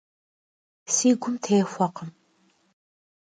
[0.93, 2.09] Si gum têxuekhım.